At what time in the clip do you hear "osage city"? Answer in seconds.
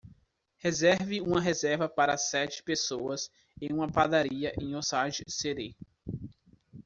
4.75-5.77